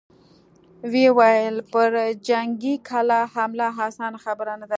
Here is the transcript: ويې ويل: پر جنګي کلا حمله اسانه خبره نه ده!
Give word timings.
ويې 0.91 1.09
ويل: 1.19 1.55
پر 1.71 1.89
جنګي 2.27 2.75
کلا 2.87 3.21
حمله 3.33 3.67
اسانه 3.87 4.17
خبره 4.25 4.53
نه 4.61 4.65
ده! 4.67 4.69